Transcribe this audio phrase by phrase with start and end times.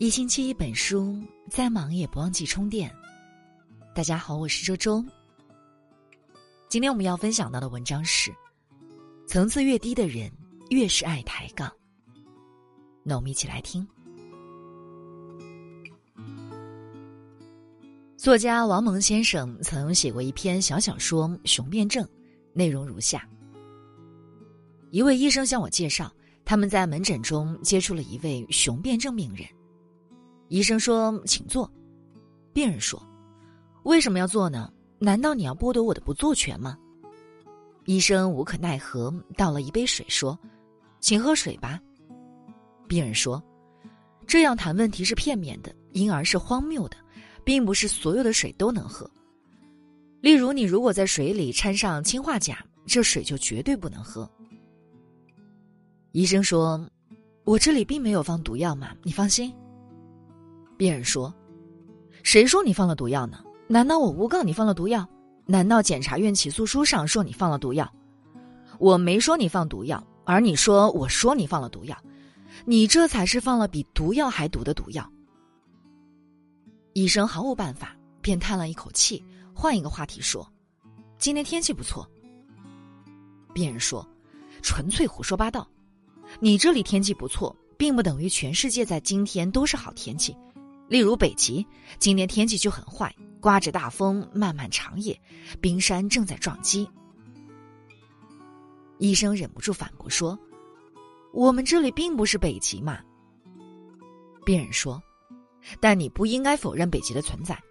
[0.00, 2.88] 一星期一本书，再忙也不忘记充电。
[3.92, 5.04] 大家好，我是周周。
[6.68, 8.32] 今天我们要分享到的文章是：
[9.26, 10.30] 层次越低的人
[10.70, 11.68] 越是爱抬杠。
[13.02, 13.84] 那我们一起来听。
[18.16, 22.04] 作家王蒙先生曾写过一篇小小说《雄辩症》，
[22.52, 23.28] 内容如下：
[24.92, 26.08] 一位医生向我介绍，
[26.44, 29.44] 他们在门诊中接触了一位雄辩症病人。
[30.48, 31.70] 医生说：“请坐。”
[32.52, 33.00] 病人说
[33.84, 34.72] ：“为什么要坐呢？
[34.98, 36.76] 难道你要剥夺我的不坐权吗？”
[37.84, 40.38] 医生无可奈何，倒了一杯水说
[41.00, 41.80] ：“请喝水吧。”
[42.88, 43.42] 病人说
[44.26, 46.96] ：“这样谈问题是片面的，因而是荒谬的，
[47.44, 49.08] 并不是所有的水都能喝。
[50.20, 54.28] 例如，你如果在水里掺上氰化钾，这水就绝对不能喝。”
[56.12, 56.80] 医生说
[57.44, 59.54] ：“我这里并没有放毒药嘛，你放心。”
[60.78, 61.34] 病人说
[62.22, 63.44] ：“谁说你放了毒药呢？
[63.66, 65.06] 难道我诬告你放了毒药？
[65.44, 67.92] 难道检察院起诉书上说你放了毒药？
[68.78, 71.98] 我没说你放毒药，而你说我说你放了毒药，
[72.64, 75.10] 你这才是放了比毒药还毒的毒药。”
[76.94, 80.48] 医生毫无办法，便叹了一口气，换一个话题说
[81.18, 82.08] ：“今天天气不错。”
[83.52, 84.08] 病人说
[84.62, 85.68] ：“纯粹胡说八道！
[86.38, 90.36] 你这里天气不错，并不等于全世界在今天都是好天气。”
[90.88, 91.66] 例如北极，
[91.98, 95.20] 今天天气就很坏，刮着大风，漫漫长夜，
[95.60, 96.88] 冰山正在撞击。
[98.98, 100.36] 医生忍不住反驳说
[101.32, 103.00] ：“我们这里并不是北极嘛。”
[104.46, 105.00] 病人说
[105.78, 107.62] ：“但你不应该否认北极的存在，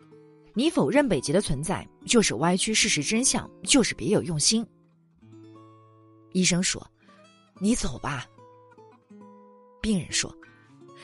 [0.54, 4.64] 你否认北极的存在，就是歪曲事实真相，就是别有用心。”
[6.34, 6.86] 医生说
[7.60, 8.28] ：“你走吧。”
[9.82, 10.32] 病人说：“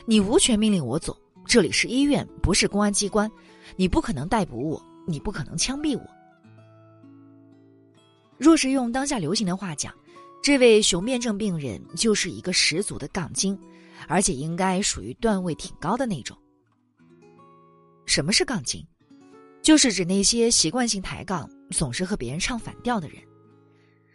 [0.05, 3.29] 你无权命令我走。”这里是医院，不是公安机关，
[3.75, 6.05] 你不可能逮捕我，你不可能枪毙我。
[8.37, 9.93] 若是用当下流行的话讲，
[10.41, 13.57] 这位雄辩症病人就是一个十足的杠精，
[14.07, 16.35] 而且应该属于段位挺高的那种。
[18.05, 18.85] 什么是杠精？
[19.61, 23.17] 就是指那些习惯性抬杠、总是和别人唱反调的人。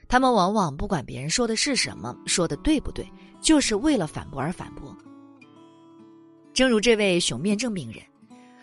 [0.07, 3.11] 他们往往不管别人说的是什么，说的对不对，
[3.41, 4.95] 就是为了反驳而反驳。
[6.59, 8.03] 正如这位雄辩症病人，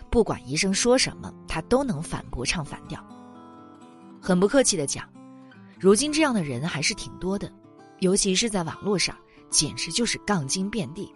[0.09, 3.01] 不管医生说什么，他都能反驳唱反调。
[4.22, 5.09] 很不客气的讲，
[5.79, 7.50] 如今这样的人还是挺多的，
[8.00, 9.17] 尤其是在网络上，
[9.50, 11.09] 简直就是杠精遍地。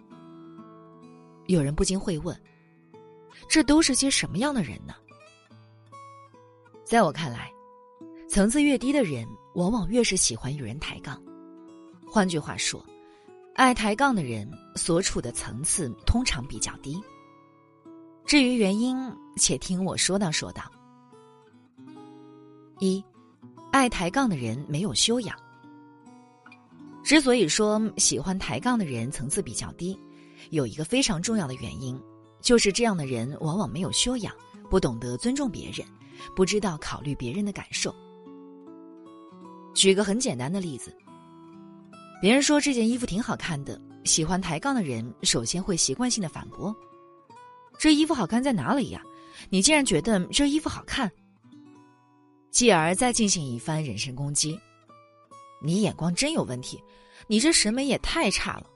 [1.48, 2.34] 有人不禁会问：
[3.46, 4.94] 这都是些什么样的人呢？
[6.82, 7.52] 在我看来，
[8.26, 11.22] 层次越低的人，往往越是喜欢与人抬杠。
[12.10, 12.82] 换句话说。
[13.54, 16.98] 爱抬杠的人所处的层次通常比较低。
[18.24, 18.96] 至于原因，
[19.36, 20.62] 且听我说道说道。
[22.78, 23.04] 一，
[23.70, 25.36] 爱抬杠的人没有修养。
[27.02, 29.98] 之所以说喜欢抬杠的人层次比较低，
[30.50, 32.00] 有一个非常重要的原因，
[32.40, 34.32] 就是这样的人往往没有修养，
[34.70, 35.86] 不懂得尊重别人，
[36.34, 37.94] 不知道考虑别人的感受。
[39.74, 40.94] 举个很简单的例子。
[42.20, 46.74] 别人说这件衣服挺好看的，喜欢抬杠的人首先会习惯性的反驳
[47.80, 49.02] ：“这衣服好看在哪里呀？
[49.48, 51.10] 你竟然觉得这衣服好看？”
[52.52, 54.58] 继而再进行一番人身攻击
[55.64, 56.78] ：“你眼光真有问题，
[57.26, 58.66] 你这审美也太差了，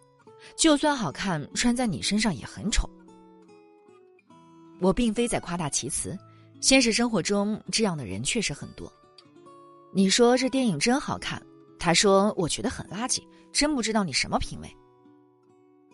[0.57, 2.89] 就算好看，穿在你身上也很丑。”
[4.81, 6.19] 我并非在夸大其词，
[6.63, 8.91] 现实生活中这样的人确实很多。
[9.93, 11.41] 你说这电影真好看。
[11.85, 13.23] 他说：“我觉得很垃圾，
[13.53, 14.77] 真不知道你什么品味。”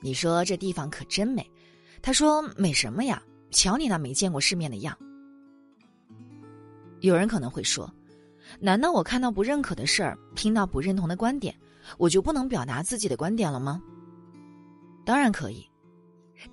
[0.00, 1.44] 你说这地方可真美，
[2.00, 3.20] 他说：“美什么呀？
[3.50, 4.96] 瞧你那没见过世面的样。”
[7.02, 7.92] 有人可能会说
[8.60, 11.52] ：“难道我看到不认可的事儿，听到不认同的观点，
[11.98, 13.82] 我就不能表达自己的观点了吗？”
[15.04, 15.68] 当然可以，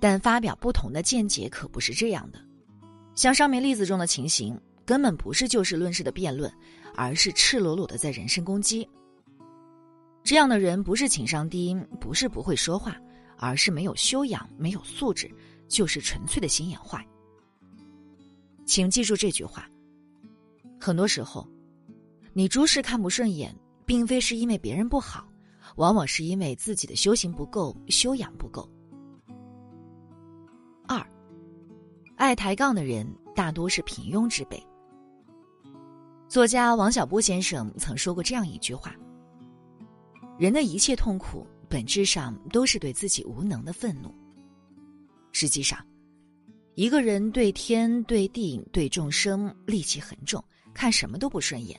[0.00, 2.40] 但发表不同的见解可不是这样的。
[3.14, 6.52] 像上面例子中的情形，根本不是就事论事的辩论，
[6.96, 8.88] 而是赤裸裸的在人身攻击。
[10.28, 12.94] 这样的人不是情商低，不是不会说话，
[13.38, 15.34] 而是没有修养、没有素质，
[15.68, 17.02] 就是纯粹的心眼坏。
[18.66, 19.66] 请记住这句话：
[20.78, 21.48] 很多时候，
[22.34, 25.26] 你诸事看不顺眼，并非是因为别人不好，
[25.76, 28.70] 往往是因为自己的修行不够、修养不够。
[30.86, 31.02] 二，
[32.16, 34.62] 爱抬杠的人大多是平庸之辈。
[36.28, 38.94] 作家王小波先生曾说过这样一句话。
[40.38, 44.14] 人的一切痛苦，本质上都是对自己无能的愤怒。
[45.32, 45.84] 实际上，
[46.76, 50.42] 一个人对天、对地、对众生戾气很重，
[50.72, 51.78] 看什么都不顺眼，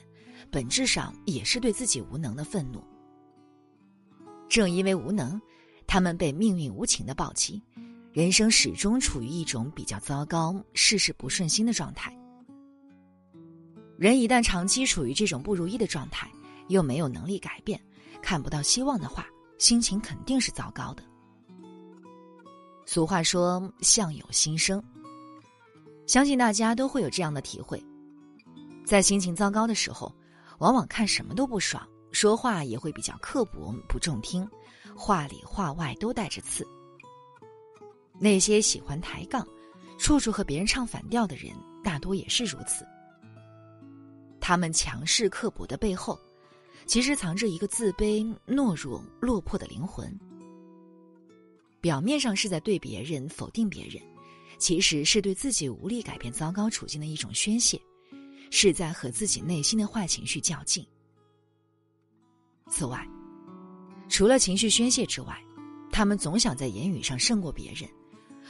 [0.50, 2.84] 本质上也是对自己无能的愤怒。
[4.46, 5.40] 正因为无能，
[5.86, 7.62] 他们被命运无情的暴击，
[8.12, 12.14] 人生始终处于一种比较糟糕、事事不顺心的状态。
[13.96, 16.30] 人一旦长期处于这种不如意的状态，
[16.70, 17.78] 又没有能力改变，
[18.22, 19.26] 看不到希望的话，
[19.58, 21.02] 心情肯定是糟糕的。
[22.86, 24.82] 俗话说“相由心生”，
[26.06, 27.80] 相信大家都会有这样的体会。
[28.84, 30.12] 在心情糟糕的时候，
[30.58, 34.48] 往往看什么都不爽，说话也会比较刻薄、不中听，
[34.96, 36.66] 话里话外都带着刺。
[38.18, 39.46] 那些喜欢抬杠、
[39.98, 41.52] 处处和别人唱反调的人，
[41.84, 42.84] 大多也是如此。
[44.40, 46.18] 他们强势刻薄的背后，
[46.90, 50.12] 其实藏着一个自卑、懦弱、落魄的灵魂。
[51.80, 54.02] 表面上是在对别人否定别人，
[54.58, 57.80] 其实是对自己无力改变糟糕处境的一种宣泄，
[58.50, 60.84] 是在和自己内心的坏情绪较劲。
[62.68, 63.08] 此外，
[64.08, 65.40] 除了情绪宣泄之外，
[65.92, 67.88] 他们总想在言语上胜过别人，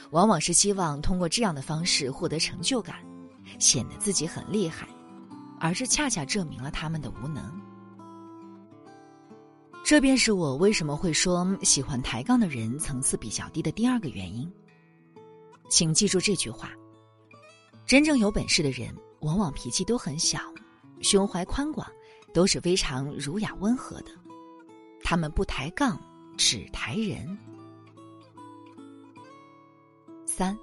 [0.09, 3.05] 往往是希望通过这样的方式获得成就感，
[3.59, 4.89] 显得自己很厉害，
[5.59, 7.61] 而这恰恰证明了他们的无能。
[9.83, 14.49] 这便是我为什么会说喜欢抬杠的人层次比较低的第二个原因。
[15.69, 16.71] 请记住这句话：
[17.85, 20.39] 真正有本事的人，往往脾气都很小，
[21.01, 21.85] 胸怀宽广，
[22.33, 24.11] 都是非常儒雅温和的。
[25.03, 25.99] 他们不抬杠，
[26.37, 27.37] 只抬人。
[30.25, 30.57] 三，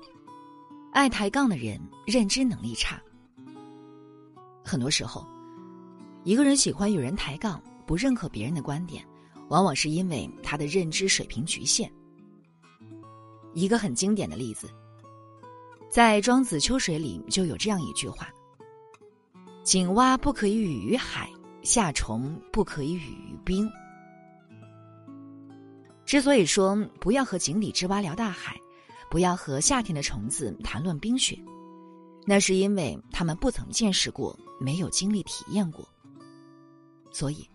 [0.92, 3.02] 爱抬杠的人认知能力差。
[4.64, 5.26] 很多时候，
[6.24, 7.60] 一个人喜欢与人抬杠。
[7.88, 9.02] 不认可别人的观点，
[9.48, 11.90] 往往是因为他的认知水平局限。
[13.54, 14.68] 一个很经典的例子，
[15.88, 18.28] 在《庄子·秋水》里就有这样一句话
[19.64, 21.30] ：“井蛙不可以语于海，
[21.62, 23.66] 夏虫不可以语于冰。”
[26.04, 28.54] 之所以说不要和井底之蛙聊大海，
[29.10, 31.42] 不要和夏天的虫子谈论冰雪，
[32.26, 35.88] 那是因为他们不曾见识过，没有经历体验过，
[37.10, 37.48] 所以。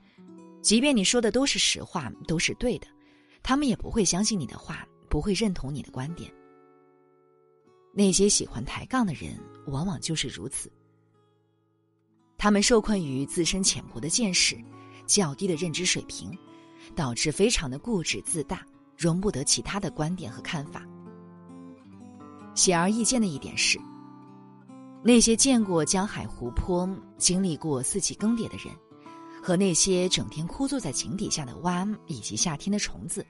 [0.63, 2.88] 即便你说的都是实话，都是对的，
[3.44, 6.33] 他们也不会相信你的话，不会认同你的观点。
[7.94, 9.38] 那些喜欢抬杠的人，
[9.68, 10.71] 往往就是如此。
[12.38, 14.57] 他们受困于自身浅薄的见识、
[15.06, 16.36] 较低的认知水平，
[16.95, 18.65] 导致非常的固执自大，
[18.98, 20.81] 容不得其他的观点和看法。
[22.56, 23.77] 显而易见的一点是，
[25.04, 28.74] 那些见过江海湖泊、经历过四季更迭的人。
[29.44, 33.25] 和那些整天枯坐在井底下的蛙以及夏天的虫子，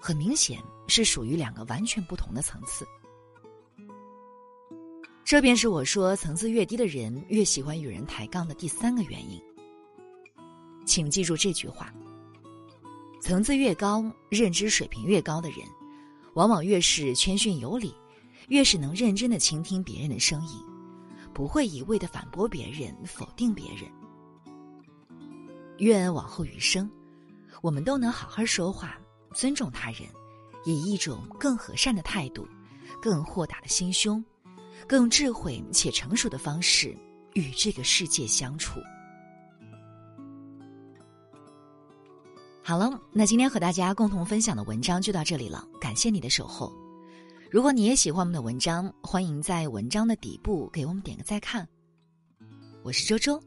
[0.00, 0.58] 很明显
[0.88, 2.86] 是属于两个完全不同的层次。
[5.22, 9.38] 这便是我说层次越低的人越喜欢与人抬杠的第三个原因。
[10.86, 11.92] 请记住这句话：
[13.20, 15.58] 层次越高、认知水平越高的人，
[16.32, 17.94] 往往越是谦逊有礼，
[18.48, 20.58] 越是能认真的倾听别人的声音，
[21.34, 23.90] 不会一味的反驳别人、否定别人。
[25.78, 26.90] 愿往后余生，
[27.60, 28.98] 我们都能好好说话，
[29.34, 30.02] 尊重他人，
[30.64, 32.46] 以一种更和善的态度、
[33.02, 34.24] 更豁达的心胸、
[34.86, 36.96] 更智慧且成熟的方式
[37.34, 38.80] 与这个世界相处。
[42.62, 46.72] 好了，那今天和大家共同分享的文章就到这里了，感谢你的守候。
[47.50, 51.68] 如果你也喜欢我们的文章，欢迎在文章的底部给我们点个再看。
[52.82, 53.42] 我是周周。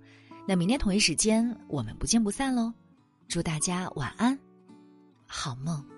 [0.49, 2.73] 那明天同一时间，我们不见不散喽！
[3.27, 4.39] 祝大家晚安，
[5.25, 5.96] 好梦。